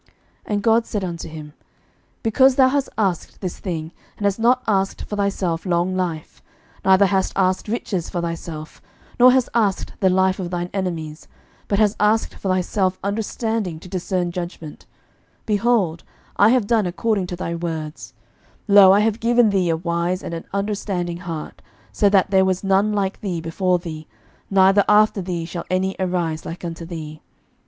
11:003:011 0.01 0.09
And 0.55 0.63
God 0.63 0.85
said 0.87 1.03
unto 1.03 1.29
him, 1.29 1.53
Because 2.23 2.55
thou 2.55 2.69
hast 2.69 2.89
asked 2.97 3.39
this 3.39 3.59
thing, 3.59 3.91
and 4.17 4.25
hast 4.25 4.39
not 4.39 4.63
asked 4.67 5.03
for 5.03 5.15
thyself 5.15 5.63
long 5.63 5.95
life; 5.95 6.41
neither 6.83 7.05
hast 7.05 7.33
asked 7.35 7.67
riches 7.67 8.09
for 8.09 8.19
thyself, 8.19 8.81
nor 9.19 9.31
hast 9.31 9.49
asked 9.53 9.93
the 9.99 10.09
life 10.09 10.39
of 10.39 10.49
thine 10.49 10.71
enemies; 10.73 11.27
but 11.67 11.77
hast 11.77 11.97
asked 11.99 12.33
for 12.33 12.49
thyself 12.49 12.97
understanding 13.03 13.79
to 13.79 13.87
discern 13.87 14.31
judgment; 14.31 14.87
11:003:012 15.41 15.45
Behold, 15.45 16.03
I 16.35 16.49
have 16.49 16.65
done 16.65 16.87
according 16.87 17.27
to 17.27 17.35
thy 17.35 17.53
words: 17.53 18.15
lo, 18.67 18.91
I 18.91 19.01
have 19.01 19.19
given 19.19 19.51
thee 19.51 19.69
a 19.69 19.77
wise 19.77 20.23
and 20.23 20.33
an 20.33 20.45
understanding 20.51 21.17
heart; 21.17 21.61
so 21.91 22.09
that 22.09 22.31
there 22.31 22.43
was 22.43 22.63
none 22.63 22.91
like 22.91 23.21
thee 23.21 23.39
before 23.39 23.77
thee, 23.77 24.07
neither 24.49 24.83
after 24.89 25.21
thee 25.21 25.45
shall 25.45 25.65
any 25.69 25.95
arise 25.99 26.43
like 26.43 26.65
unto 26.65 26.85
thee. 26.85 27.21